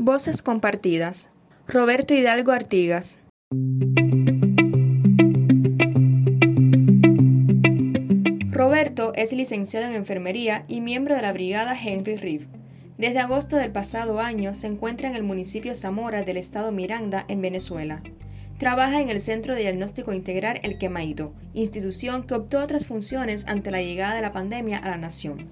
Voces 0.00 0.42
compartidas. 0.42 1.28
Roberto 1.66 2.14
Hidalgo 2.14 2.52
Artigas. 2.52 3.18
Roberto 8.48 9.12
es 9.16 9.32
licenciado 9.32 9.86
en 9.86 9.94
enfermería 9.94 10.64
y 10.68 10.82
miembro 10.82 11.16
de 11.16 11.22
la 11.22 11.32
brigada 11.32 11.76
Henry 11.76 12.16
Reeve. 12.16 12.46
Desde 12.96 13.18
agosto 13.18 13.56
del 13.56 13.72
pasado 13.72 14.20
año 14.20 14.54
se 14.54 14.68
encuentra 14.68 15.08
en 15.08 15.16
el 15.16 15.24
municipio 15.24 15.74
Zamora 15.74 16.22
del 16.22 16.36
estado 16.36 16.70
Miranda, 16.70 17.24
en 17.26 17.40
Venezuela. 17.40 18.00
Trabaja 18.56 19.00
en 19.00 19.08
el 19.08 19.20
Centro 19.20 19.56
de 19.56 19.62
Diagnóstico 19.62 20.12
Integral 20.12 20.60
El 20.62 20.78
Quemaito, 20.78 21.32
institución 21.54 22.22
que 22.22 22.34
optó 22.34 22.60
otras 22.60 22.86
funciones 22.86 23.48
ante 23.48 23.72
la 23.72 23.82
llegada 23.82 24.14
de 24.14 24.22
la 24.22 24.30
pandemia 24.30 24.78
a 24.78 24.90
la 24.90 24.96
nación. 24.96 25.48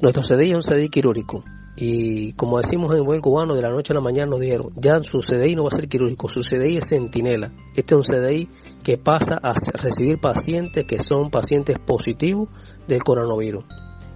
Nuestro 0.00 0.22
CDI 0.22 0.52
es 0.52 0.56
un 0.56 0.62
CDI 0.62 0.88
quirúrgico 0.88 1.44
y 1.76 2.34
como 2.34 2.58
decimos 2.58 2.94
en 2.94 3.04
buen 3.04 3.20
cubano, 3.20 3.54
de 3.54 3.62
la 3.62 3.70
noche 3.70 3.92
a 3.92 3.96
la 3.96 4.00
mañana 4.00 4.30
nos 4.30 4.40
dijeron, 4.40 4.70
ya 4.76 5.02
su 5.02 5.20
CDI 5.20 5.56
no 5.56 5.64
va 5.64 5.70
a 5.72 5.76
ser 5.76 5.88
quirúrgico, 5.88 6.28
su 6.28 6.40
CDI 6.40 6.76
es 6.76 6.88
centinela. 6.88 7.52
Este 7.74 7.94
es 7.94 7.98
un 7.98 8.02
CDI 8.02 8.48
que 8.84 8.96
pasa 8.96 9.40
a 9.42 9.54
recibir 9.82 10.20
pacientes 10.20 10.84
que 10.84 11.00
son 11.00 11.30
pacientes 11.30 11.78
positivos 11.78 12.48
del 12.86 13.02
coronavirus. 13.02 13.64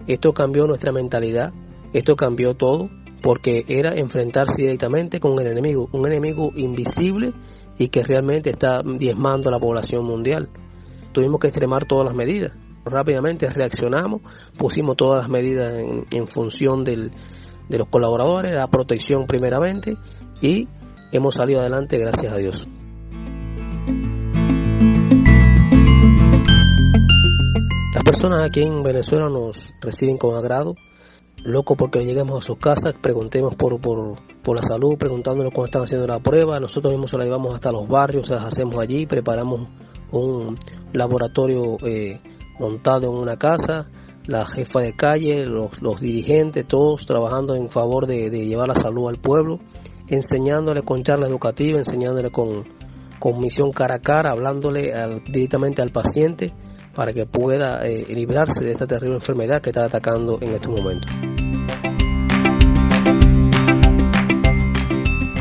Esto 0.07 0.33
cambió 0.33 0.67
nuestra 0.67 0.93
mentalidad, 0.93 1.53
esto 1.93 2.15
cambió 2.15 2.55
todo, 2.55 2.91
porque 3.23 3.65
era 3.67 3.95
enfrentarse 3.95 4.63
directamente 4.63 5.19
con 5.19 5.39
el 5.41 5.49
enemigo, 5.49 5.89
un 5.93 6.07
enemigo 6.07 6.53
invisible 6.55 7.33
y 7.79 7.89
que 7.89 8.03
realmente 8.03 8.51
está 8.51 8.83
diezmando 8.83 9.49
a 9.49 9.53
la 9.53 9.59
población 9.59 10.05
mundial. 10.05 10.49
Tuvimos 11.13 11.41
que 11.41 11.49
extremar 11.49 11.87
todas 11.87 12.07
las 12.07 12.15
medidas. 12.15 12.53
Rápidamente 12.85 13.49
reaccionamos, 13.49 14.23
pusimos 14.57 14.97
todas 14.97 15.21
las 15.23 15.29
medidas 15.29 15.75
en, 16.11 16.27
función 16.27 16.85
del, 16.85 17.11
de 17.69 17.79
los 17.79 17.89
colaboradores, 17.89 18.53
la 18.53 18.69
protección 18.69 19.27
primeramente 19.27 19.97
y 20.41 20.69
hemos 21.13 21.35
salido 21.35 21.61
adelante 21.61 21.99
gracias 21.99 22.33
a 22.33 22.37
Dios. 22.37 22.69
Las 27.95 28.05
personas 28.05 28.43
aquí 28.43 28.63
en 28.63 28.83
Venezuela 28.83 29.29
nos 29.29 29.73
reciben 29.81 30.17
con 30.17 30.37
agrado, 30.37 30.75
loco 31.45 31.77
porque 31.77 32.05
lleguemos 32.05 32.43
a 32.43 32.47
sus 32.47 32.59
casas, 32.59 32.95
preguntemos 33.01 33.55
por, 33.55 33.81
por, 33.81 34.19
por 34.43 34.57
la 34.57 34.63
salud, 34.63 34.97
preguntándonos 34.99 35.53
cómo 35.53 35.67
están 35.67 35.83
haciendo 35.83 36.07
la 36.07 36.21
prueba. 36.21 36.61
Nosotros 36.61 36.93
mismos 36.93 37.11
se 37.11 37.19
la 37.19 37.25
llevamos 37.25 37.55
hasta 37.55 37.73
los 37.73 37.89
barrios, 37.89 38.27
se 38.27 38.35
las 38.35 38.45
hacemos 38.45 38.77
allí, 38.79 39.07
preparamos 39.07 39.69
un 40.13 40.57
laboratorio 40.93 41.77
eh, 41.85 42.21
montado 42.59 43.11
en 43.11 43.19
una 43.19 43.37
casa, 43.37 43.89
la 44.29 44.45
jefa 44.45 44.81
de 44.83 44.93
calle, 44.93 45.47
los, 45.47 45.81
los 45.81 46.01
dirigentes, 46.01 46.67
todos 46.67 47.07
trabajando 47.07 47.55
en 47.55 47.71
favor 47.71 48.07
de, 48.07 48.29
llevar 48.29 48.69
la 48.69 48.75
salud 48.75 49.09
al 49.09 49.17
pueblo, 49.17 49.59
enseñándole 50.07 50.83
con 50.83 51.03
charla 51.03 51.27
educativa, 51.27 51.79
enseñándole 51.79 52.31
con, 52.31 52.65
con 53.19 53.41
misión 53.41 53.73
cara 53.73 53.97
a 53.97 54.01
cara, 54.01 54.31
hablándole 54.33 54.93
directamente 55.33 55.81
al 55.81 55.91
paciente 55.91 56.53
para 56.95 57.15
que 57.15 57.25
pueda 57.25 57.81
eh, 57.87 58.05
librarse 58.11 58.63
de 58.63 58.73
esta 58.73 58.87
terrible 58.87 59.17
enfermedad 59.17 59.63
que 59.63 59.71
está 59.71 59.87
atacando 59.87 60.39
en 60.43 60.53
estos 60.53 60.79
momentos. 60.79 61.11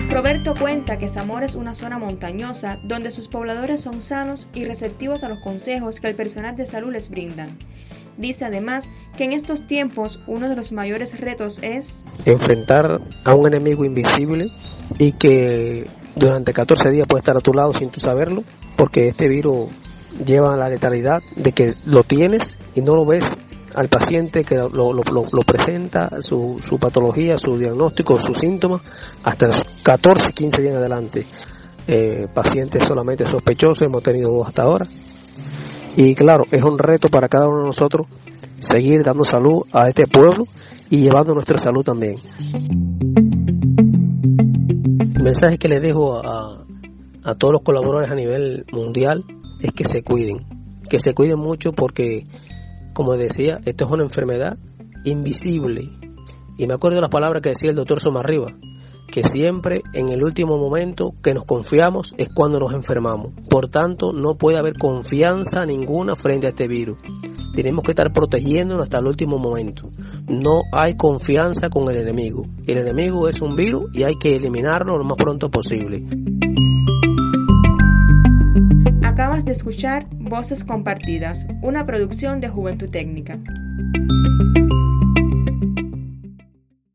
Roberto 0.10 0.54
cuenta 0.58 0.98
que 0.98 1.10
Zamora 1.10 1.46
es 1.46 1.56
una 1.56 1.76
zona 1.76 2.00
montañosa 2.00 2.80
donde 2.84 3.12
sus 3.12 3.28
pobladores 3.28 3.82
son 3.82 4.02
sanos 4.02 4.48
y 4.54 4.64
receptivos 4.64 5.26
a 5.26 5.30
los 5.30 5.40
consejos 5.40 6.00
que 6.00 6.08
el 6.08 6.16
personal 6.16 6.56
de 6.56 6.66
salud 6.66 6.94
les 6.94 7.10
brindan. 7.10 7.58
Dice 8.18 8.46
además 8.46 8.90
que 9.16 9.26
en 9.26 9.34
estos 9.34 9.68
tiempos 9.68 10.22
uno 10.28 10.50
de 10.50 10.56
los 10.56 10.72
mayores 10.72 11.20
retos 11.20 11.60
es 11.62 12.04
enfrentar 12.26 13.02
a 13.24 13.36
un 13.36 13.48
enemigo 13.48 13.86
invisible 13.86 14.52
y 14.98 15.14
que 15.14 15.86
durante 16.16 16.54
14 16.54 16.90
días 16.90 17.08
puede 17.08 17.20
estar 17.20 17.38
a 17.38 17.42
tu 17.42 17.54
lado 17.54 17.74
sin 17.74 17.90
tú 17.90 18.00
saberlo, 18.00 18.44
porque 18.76 19.10
este 19.10 19.28
virus 19.28 19.70
lleva 20.26 20.58
la 20.58 20.70
letalidad 20.70 21.22
de 21.36 21.52
que 21.52 21.76
lo 21.86 22.04
tienes 22.04 22.58
y 22.76 22.82
no 22.82 22.96
lo 22.96 23.06
ves 23.06 23.26
al 23.76 23.90
paciente 23.90 24.44
que 24.44 24.56
lo, 24.56 25.44
presenta, 25.46 26.10
su, 26.22 26.60
su, 26.68 26.80
patología, 26.80 27.38
su 27.38 27.60
diagnóstico, 27.60 28.20
sus 28.20 28.40
síntomas, 28.40 28.82
hasta 29.24 29.48
los 29.48 29.64
14, 29.84 30.32
15 30.34 30.62
días 30.62 30.74
en 30.74 30.80
adelante. 30.80 31.26
Eh, 31.88 32.28
pacientes 32.34 32.84
solamente 32.84 33.26
sospechosos, 33.28 33.84
hemos 33.84 34.02
tenido 34.02 34.32
dos 34.32 34.48
hasta 34.48 34.64
ahora. 34.64 34.88
Y 36.00 36.14
claro, 36.14 36.44
es 36.52 36.62
un 36.62 36.78
reto 36.78 37.10
para 37.10 37.28
cada 37.28 37.48
uno 37.48 37.62
de 37.62 37.66
nosotros 37.66 38.06
seguir 38.60 39.04
dando 39.04 39.24
salud 39.24 39.64
a 39.74 39.90
este 39.90 40.04
pueblo 40.06 40.46
y 40.92 41.00
llevando 41.00 41.34
nuestra 41.34 41.58
salud 41.58 41.84
también. 41.84 42.18
El 45.16 45.24
mensaje 45.24 45.58
que 45.58 45.68
le 45.68 45.80
dejo 45.80 46.24
a, 46.24 46.64
a 47.24 47.34
todos 47.34 47.52
los 47.52 47.64
colaboradores 47.64 48.12
a 48.12 48.16
nivel 48.16 48.64
mundial 48.72 49.24
es 49.60 49.72
que 49.72 49.86
se 49.86 50.04
cuiden, 50.04 50.46
que 50.88 51.00
se 51.00 51.16
cuiden 51.16 51.40
mucho 51.40 51.72
porque 51.74 52.28
como 52.94 53.18
decía, 53.18 53.58
esto 53.66 53.86
es 53.86 53.92
una 53.92 54.04
enfermedad 54.04 54.56
invisible. 55.04 55.90
Y 56.60 56.68
me 56.68 56.76
acuerdo 56.76 56.98
de 56.98 57.02
las 57.02 57.12
palabras 57.12 57.42
que 57.42 57.50
decía 57.50 57.72
el 57.72 57.76
doctor 57.76 58.00
Somarriba, 58.02 58.54
que 59.18 59.24
siempre 59.24 59.82
en 59.94 60.10
el 60.10 60.24
último 60.24 60.60
momento 60.60 61.16
que 61.24 61.34
nos 61.34 61.44
confiamos 61.44 62.14
es 62.20 62.30
cuando 62.30 62.60
nos 62.60 62.72
enfermamos. 62.76 63.34
Por 63.50 63.68
tanto, 63.68 64.14
no 64.14 64.36
puede 64.36 64.60
haber 64.60 64.78
confianza 64.78 65.66
ninguna 65.66 66.16
frente 66.16 66.46
a 66.46 66.52
este 66.52 66.68
virus. 66.68 67.00
Tenemos 67.56 67.84
que 67.84 67.94
estar 67.94 68.14
protegiéndonos 68.14 68.84
hasta 68.84 69.00
el 69.00 69.08
último 69.08 69.40
momento. 69.40 69.90
No 70.28 70.62
hay 70.72 70.98
confianza 70.98 71.68
con 71.70 71.90
el 71.90 72.00
enemigo. 72.00 72.46
El 72.68 72.78
enemigo 72.78 73.28
es 73.28 73.42
un 73.42 73.56
virus 73.56 73.90
y 73.92 74.04
hay 74.04 74.20
que 74.22 74.36
eliminarlo 74.36 74.96
lo 75.00 75.04
más 75.04 75.18
pronto 75.18 75.50
posible. 75.50 76.06
Acabas 79.02 79.46
de 79.46 79.52
escuchar 79.52 80.06
Voces 80.12 80.64
Compartidas, 80.64 81.48
una 81.64 81.88
producción 81.88 82.40
de 82.40 82.50
Juventud 82.50 82.92
Técnica. 82.92 83.40